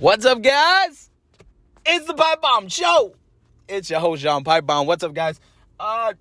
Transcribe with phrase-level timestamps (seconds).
[0.00, 1.10] What's up, guys?
[1.84, 3.14] It's the Pipe Bomb Show.
[3.68, 4.86] It's your host, John Pipe Bomb.
[4.86, 5.38] What's up, guys?
[5.78, 6.14] Uh,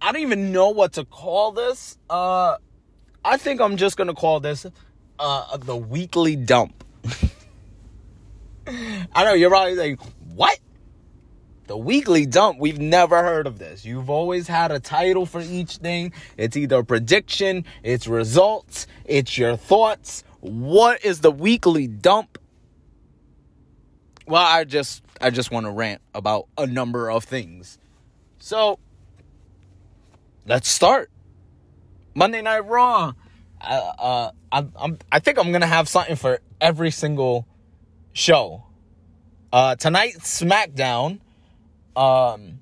[0.00, 1.98] I don't even know what to call this.
[2.08, 2.56] Uh,
[3.22, 4.64] I think I'm just gonna call this
[5.18, 6.82] uh the weekly dump.
[8.66, 10.00] I know you're probably like,
[10.34, 10.58] what?
[11.66, 12.58] The weekly dump.
[12.58, 13.84] We've never heard of this.
[13.84, 16.14] You've always had a title for each thing.
[16.38, 20.24] It's either prediction, it's results, it's your thoughts.
[20.40, 22.37] What is the weekly dump?
[24.28, 27.78] Well, I just I just want to rant about a number of things.
[28.38, 28.78] So,
[30.46, 31.10] let's start.
[32.14, 33.14] Monday Night Raw.
[33.58, 37.48] Uh, uh, I'm, I'm, I think I'm gonna have something for every single
[38.12, 38.64] show.
[39.50, 41.20] Uh, tonight SmackDown.
[41.96, 42.60] Um,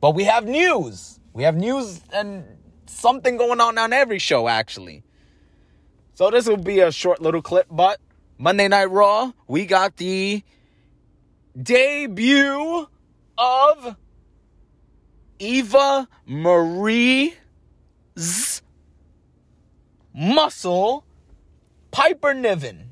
[0.00, 1.20] but we have news.
[1.34, 2.44] We have news and
[2.86, 5.04] something going on on every show actually.
[6.14, 8.00] So this will be a short little clip, but
[8.38, 10.42] Monday Night Raw, we got the
[11.62, 12.88] debut
[13.36, 13.96] of
[15.38, 17.32] Eva Marie's
[20.14, 21.04] muscle,
[21.90, 22.90] Piper Niven.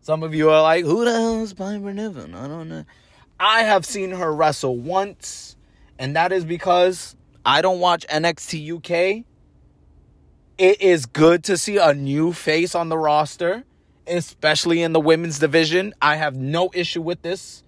[0.00, 2.34] Some of you are like, who the hell is Piper Niven?
[2.34, 2.84] I don't know.
[3.38, 5.56] I have seen her wrestle once,
[5.98, 9.24] and that is because I don't watch NXT UK.
[10.58, 13.64] It is good to see a new face on the roster,
[14.06, 15.94] especially in the women's division.
[16.00, 17.62] I have no issue with this.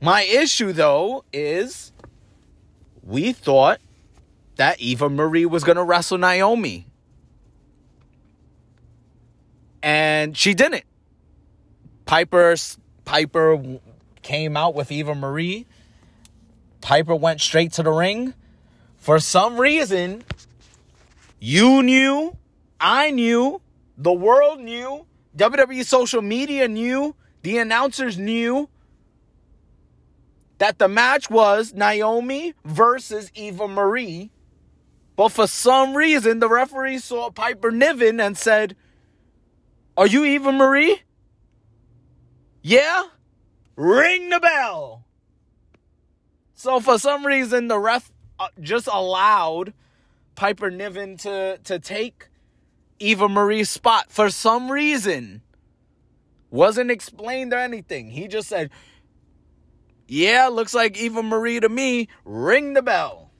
[0.00, 1.92] My issue, though, is
[3.02, 3.80] we thought
[4.56, 6.86] that Eva Marie was going to wrestle Naomi.
[9.82, 10.84] And she didn't.
[12.04, 12.54] Piper
[13.04, 13.80] Piper
[14.22, 15.66] came out with Eva Marie.
[16.80, 18.34] Piper went straight to the ring.
[18.96, 20.24] For some reason,
[21.38, 22.36] you knew,
[22.80, 23.60] I knew,
[23.98, 28.68] the world knew, WWE social media knew, the announcers knew
[30.58, 34.30] that the match was Naomi versus Eva Marie.
[35.16, 38.76] But for some reason, the referee saw Piper Niven and said,
[39.96, 41.02] Are you Eva Marie?
[42.62, 43.04] Yeah?
[43.74, 45.04] Ring the bell.
[46.54, 49.72] So for some reason, the ref uh, just allowed
[50.36, 52.27] Piper Niven to, to take
[52.98, 55.42] Eva Marie's spot for some reason.
[56.50, 58.10] Wasn't explained or anything.
[58.10, 58.70] He just said,
[60.06, 62.08] Yeah, looks like Eva Marie to me.
[62.24, 63.30] Ring the bell.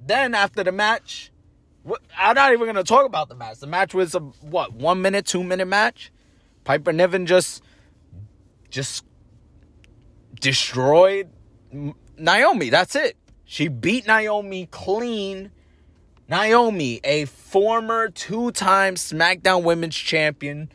[0.00, 1.32] Then after the match,
[2.16, 3.58] I'm not even gonna talk about the match.
[3.58, 6.12] The match was a what one minute, two minute match.
[6.64, 7.62] Piper Niven just
[8.70, 9.04] just
[10.40, 11.30] destroyed
[12.16, 12.70] Naomi.
[12.70, 13.16] That's it.
[13.48, 15.52] She beat Naomi clean.
[16.28, 20.68] Naomi, a former two-time SmackDown Women's Champion.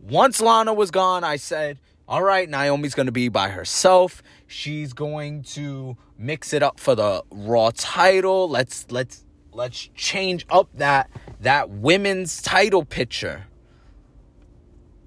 [0.00, 1.78] Once Lana was gone, I said,
[2.08, 4.20] "All right, Naomi's going to be by herself.
[4.48, 8.48] She's going to mix it up for the Raw title.
[8.50, 11.08] Let's let's let's change up that
[11.40, 13.46] that women's title picture.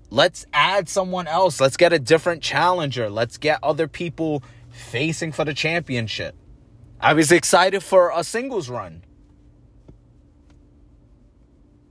[0.09, 1.59] Let's add someone else.
[1.59, 3.09] Let's get a different challenger.
[3.09, 6.35] Let's get other people facing for the championship.
[7.01, 9.03] I was excited for a singles run.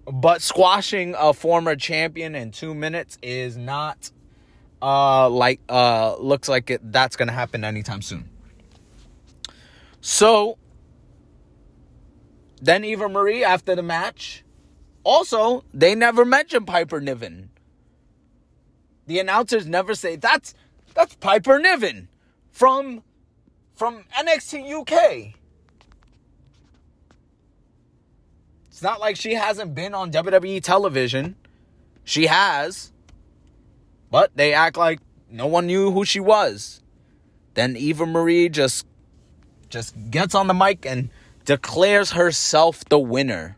[0.06, 4.10] But squashing a former champion in 2 minutes is not
[4.82, 8.30] uh like uh looks like it that's going to happen anytime soon.
[10.00, 10.58] So
[12.62, 14.44] then Eva Marie after the match.
[15.02, 17.50] Also, they never mention Piper Niven.
[19.06, 20.54] The announcers never say that's
[20.94, 22.08] that's Piper Niven
[22.50, 23.02] from
[23.80, 25.32] from NXT UK.
[28.68, 31.34] It's not like she hasn't been on WWE television.
[32.04, 32.92] She has.
[34.10, 36.82] But they act like no one knew who she was.
[37.54, 38.84] Then Eva Marie just
[39.70, 41.08] just gets on the mic and
[41.46, 43.56] declares herself the winner.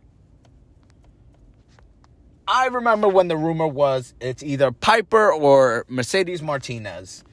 [2.46, 7.24] I remember when the rumor was it's either Piper or Mercedes Martinez.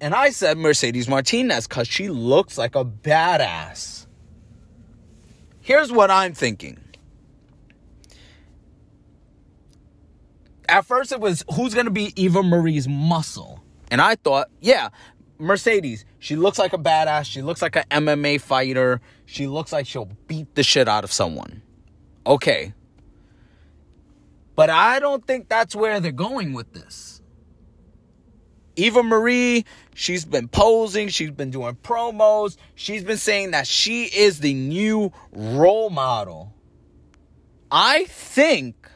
[0.00, 4.06] And I said Mercedes Martinez because she looks like a badass.
[5.60, 6.78] Here's what I'm thinking.
[10.68, 13.62] At first, it was who's going to be Eva Marie's muscle?
[13.90, 14.90] And I thought, yeah,
[15.38, 16.04] Mercedes.
[16.18, 17.24] She looks like a badass.
[17.24, 19.00] She looks like an MMA fighter.
[19.24, 21.62] She looks like she'll beat the shit out of someone.
[22.26, 22.74] Okay.
[24.54, 27.17] But I don't think that's where they're going with this.
[28.78, 29.64] Eva Marie,
[29.94, 35.12] she's been posing, she's been doing promos, she's been saying that she is the new
[35.32, 36.54] role model
[37.70, 38.90] I think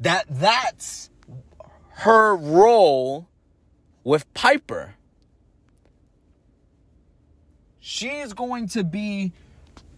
[0.00, 1.10] that that's
[1.90, 3.28] her role
[4.04, 4.94] with Piper.
[7.80, 9.32] She's going to be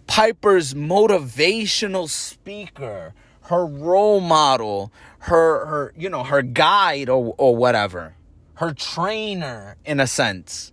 [0.07, 3.13] Piper's motivational speaker,
[3.43, 8.15] her role model, her her you know, her guide or or whatever.
[8.61, 10.71] Her trainer in a sense.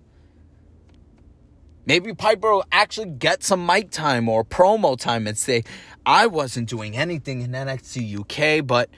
[1.85, 5.63] Maybe Piper will actually get some mic time or promo time and say,
[6.05, 8.89] I wasn't doing anything in NXT UK, but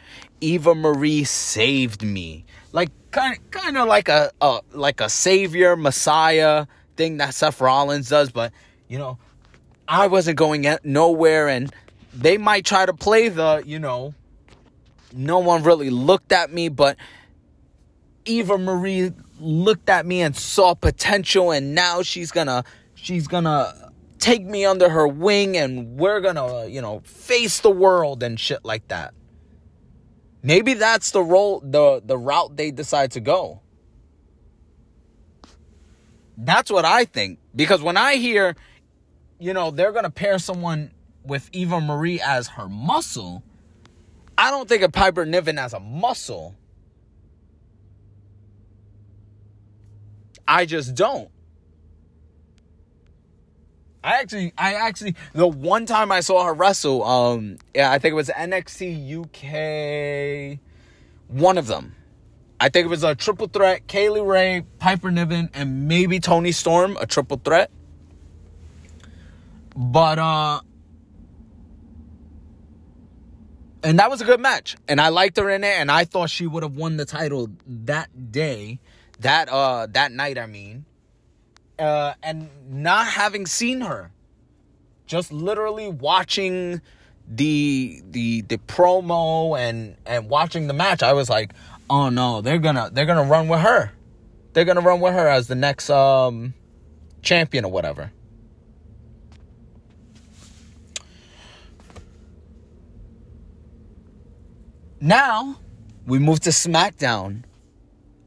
[0.41, 2.45] Eva Marie saved me.
[2.71, 6.65] Like kind of, kind of like a, a like a savior, messiah
[6.97, 8.51] thing that Seth Rollins does, but
[8.87, 9.19] you know,
[9.87, 11.71] I wasn't going nowhere and
[12.11, 14.15] they might try to play the, you know,
[15.13, 16.97] no one really looked at me, but
[18.29, 24.45] Eva Marie looked at me and saw potential and now she's gonna she's gonna take
[24.45, 28.87] me under her wing and we're gonna you know face the world and shit like
[28.89, 29.13] that.
[30.43, 33.61] Maybe that's the role the the route they decide to go.
[36.37, 37.39] That's what i think.
[37.55, 38.55] Because when i hear
[39.39, 40.91] you know they're gonna pair someone
[41.23, 43.43] with eva marie as her muscle
[44.37, 46.55] i don't think of piper niven as a muscle
[50.49, 51.29] I just don't.
[54.03, 58.13] I actually, I actually, the one time I saw her wrestle, um, yeah, I think
[58.13, 60.59] it was NXT UK,
[61.27, 61.95] one of them.
[62.59, 66.51] I think it was a triple threat: Kay Lee Ray, Piper Niven, and maybe Toni
[66.51, 67.69] Storm, a triple threat.
[69.75, 70.61] But uh,
[73.83, 76.31] and that was a good match, and I liked her in it, and I thought
[76.31, 78.79] she would have won the title that day
[79.19, 80.85] that uh that night I mean
[81.77, 84.11] uh and not having seen her
[85.05, 86.81] just literally watching
[87.27, 91.53] the the the promo and and watching the match I was like
[91.89, 93.91] oh no they're gonna they're gonna run with her.
[94.53, 96.53] They're gonna run with her as the next um
[97.21, 98.11] champion or whatever.
[105.01, 105.59] Now
[106.05, 107.43] we move to SmackDown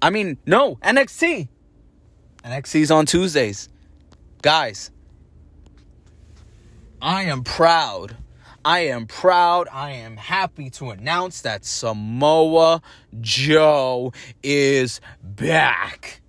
[0.03, 1.49] I mean, no, NXT.
[2.45, 3.69] NXT's on Tuesdays.
[4.43, 4.91] Guys,
[7.01, 8.17] I am proud.
[8.65, 9.69] I am proud.
[9.73, 12.83] I am happy to announce that Samoa
[13.21, 14.13] Joe
[14.43, 16.21] is back.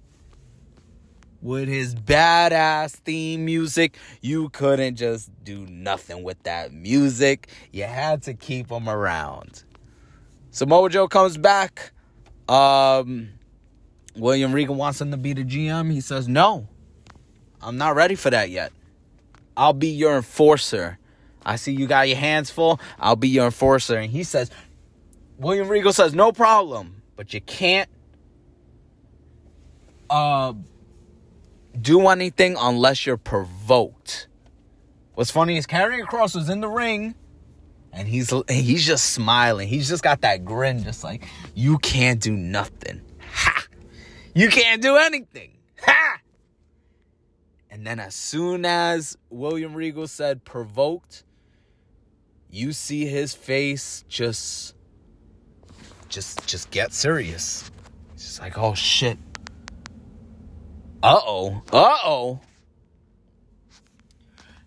[1.42, 7.50] With his badass theme music, you couldn't just do nothing with that music.
[7.72, 9.64] You had to keep him around.
[10.52, 11.92] Samoa Joe comes back.
[12.48, 13.30] Um,
[14.15, 15.92] William Regal wants him to be the GM.
[15.92, 16.68] He says, No,
[17.62, 18.71] I'm not ready for that yet.
[19.56, 21.00] I'll be your enforcer.
[21.45, 22.80] I see you got your hands full.
[23.00, 23.98] I'll be your enforcer.
[23.98, 24.50] And he says,
[25.38, 27.89] William Regal says, No problem, but you can't
[30.10, 30.54] uh,
[31.80, 34.27] do anything unless you're provoked.
[35.15, 37.15] What's funny is Karrion Kross was in the ring
[37.94, 39.68] and he's he's just smiling.
[39.68, 41.24] He's just got that grin, just like
[41.54, 43.01] you can't do nothing.
[44.33, 45.57] You can't do anything.
[45.85, 46.19] Ha!
[47.69, 51.24] And then as soon as William Regal said provoked,
[52.50, 54.75] you see his face just
[56.08, 57.72] just just get serious.
[58.13, 59.17] It's just like, oh shit.
[61.01, 61.62] Uh-oh.
[61.72, 62.39] Uh-oh.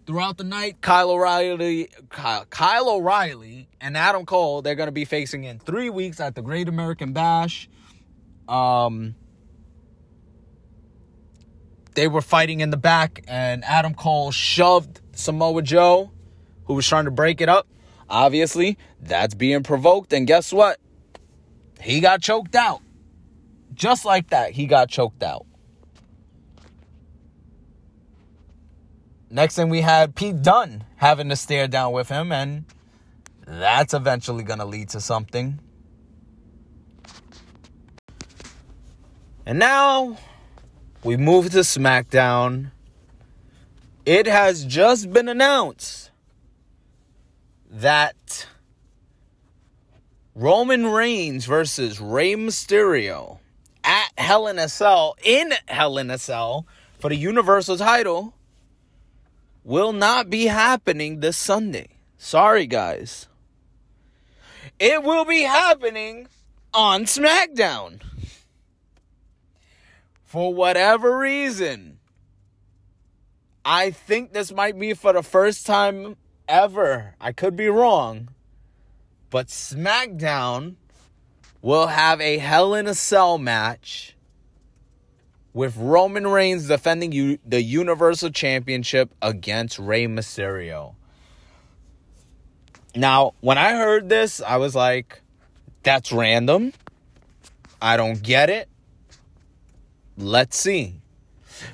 [0.07, 5.45] Throughout the night, Kyle O'Reilly, Kyle, Kyle O'Reilly and Adam Cole, they're gonna be facing
[5.45, 7.69] in three weeks at the Great American Bash.
[8.49, 9.15] Um
[11.97, 16.13] they were fighting in the back, and Adam Cole shoved Samoa Joe,
[16.67, 17.67] who was trying to break it up.
[18.09, 20.79] Obviously, that's being provoked, and guess what?
[21.81, 22.83] He got choked out.
[23.75, 25.47] Just like that, he got choked out.
[29.29, 32.65] Next thing we had Pete Dunne having to stare down with him, and
[33.47, 35.59] that's eventually going to lead to something.
[39.45, 40.17] And now
[41.07, 42.73] we move to SmackDown.
[44.05, 46.11] It has just been announced
[47.71, 48.49] that
[50.35, 53.39] Roman Reigns versus Rey Mysterio
[53.85, 56.67] at Hell in a Cell, in Hell in a Cell,
[56.99, 58.35] for the Universal title
[59.63, 61.87] will not be happening this Sunday.
[62.19, 63.29] Sorry, guys.
[64.81, 66.27] It will be happening
[66.75, 68.01] on SmackDown
[70.27, 71.99] for whatever reason,
[73.65, 76.17] I think this might be for the first time
[76.49, 77.15] ever.
[77.21, 78.29] I could be wrong,
[79.31, 80.75] but SmackDown
[81.63, 84.17] will have a Hell in a Cell match
[85.53, 90.97] with Roman Reigns defending you the Universal Championship against Rey Mysterio.
[92.95, 95.23] Now, when I heard this, I was like,
[95.83, 96.73] that's random.
[97.81, 98.69] I don't get it.
[100.17, 101.01] Let's see.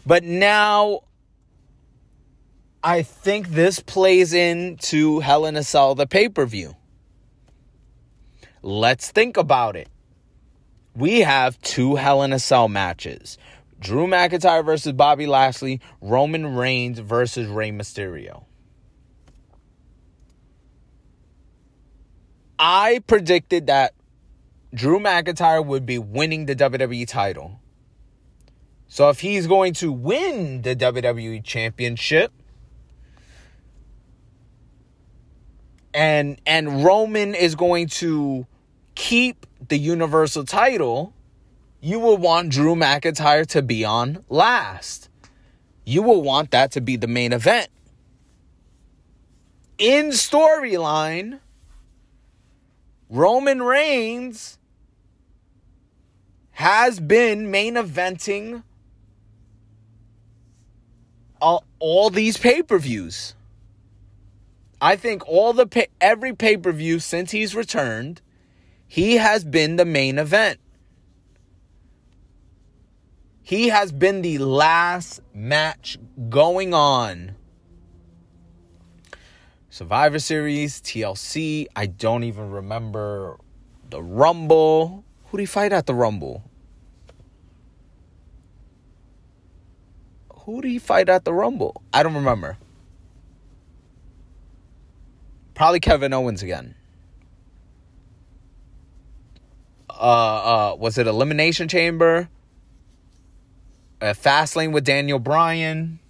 [0.04, 1.02] But now
[2.82, 6.76] I think this plays into Hell in a Cell, the pay per view.
[8.62, 9.88] Let's think about it.
[10.94, 13.38] We have two Hell in a Cell matches
[13.78, 18.44] Drew McIntyre versus Bobby Lashley, Roman Reigns versus Rey Mysterio.
[22.58, 23.94] I predicted that
[24.72, 27.60] Drew McIntyre would be winning the WWE title.
[28.92, 32.30] So if he's going to win the WWE championship
[35.94, 38.46] and and Roman is going to
[38.94, 41.14] keep the universal title,
[41.80, 45.08] you will want Drew McIntyre to be on last.
[45.86, 47.68] You will want that to be the main event.
[49.78, 51.40] In storyline,
[53.08, 54.58] Roman Reigns
[56.50, 58.64] has been main eventing
[61.42, 63.34] all, all these pay-per-views.
[64.80, 68.22] I think all the pay, every pay-per-view since he's returned,
[68.86, 70.58] he has been the main event.
[73.42, 77.34] He has been the last match going on.
[79.68, 83.38] Survivor Series, TLC, I don't even remember
[83.90, 85.04] the Rumble.
[85.26, 86.44] Who did he fight at the Rumble?
[90.44, 91.82] Who did he fight at the Rumble?
[91.92, 92.58] I don't remember.
[95.54, 96.74] Probably Kevin Owens again.
[99.88, 102.28] Uh, uh, was it Elimination Chamber?
[104.00, 106.00] Uh, Fastlane with Daniel Bryan.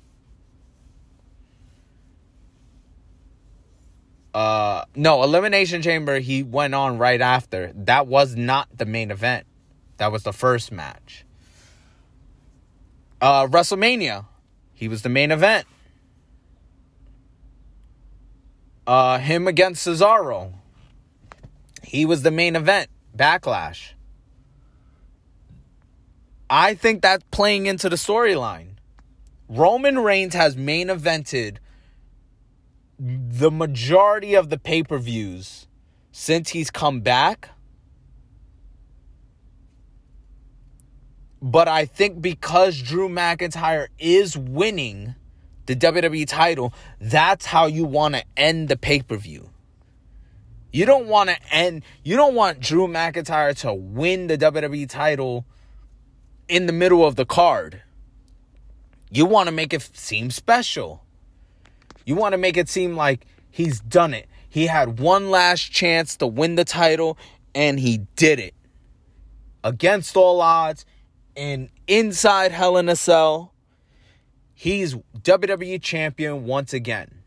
[4.33, 7.71] Uh, no, Elimination Chamber, he went on right after.
[7.75, 9.47] That was not the main event.
[9.99, 11.27] That was the first match.
[13.23, 14.27] Uh, WrestleMania,
[14.75, 15.65] he was the main event.
[18.85, 20.55] Uh, him against Cesaro,
[21.85, 22.91] he was the main event.
[23.17, 23.93] Backlash.
[26.51, 28.71] I think that's playing into the storyline.
[29.49, 31.59] Roman Reigns has main evented
[32.99, 35.69] the majority of the pay per views
[36.11, 37.51] since he's come back.
[41.43, 45.17] But I think because Drew McIntyre is winning
[45.67, 49.51] the WWE title, that's how you want to end the pay per view.
[50.73, 55.45] You don't want to end, you don't want Drew McIntyre to win the WWE title
[56.49, 57.83] in the middle of the card.
[59.11, 61.05] You want to make it seem special.
[62.07, 64.29] You want to make it seem like he's done it.
[64.49, 67.19] He had one last chance to win the title
[67.53, 68.55] and he did it.
[69.65, 70.87] Against all odds
[71.37, 73.53] and inside Hell in a Cell,
[74.55, 77.23] he's WWE champion once again.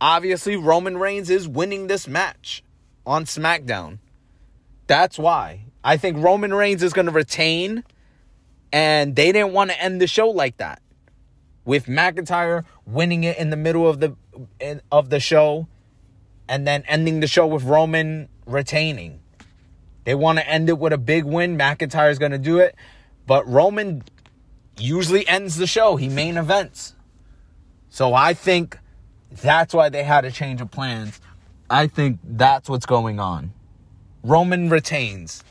[0.00, 2.62] Obviously, Roman Reigns is winning this match
[3.06, 3.98] on SmackDown.
[4.86, 5.66] That's why.
[5.82, 7.84] I think Roman Reigns is going to retain,
[8.72, 10.82] and they didn't want to end the show like that.
[11.64, 14.16] With McIntyre winning it in the middle of the
[14.60, 15.68] in, of the show,
[16.48, 19.20] and then ending the show with Roman retaining.
[20.04, 21.56] They want to end it with a big win.
[21.56, 22.74] McIntyre is going to do it,
[23.26, 24.02] but Roman
[24.78, 25.96] usually ends the show.
[25.96, 26.94] He main events.
[27.90, 28.78] So I think
[29.30, 31.20] that's why they had a change of plans.
[31.70, 33.52] I think that's what's going on.
[34.22, 35.42] Roman retains.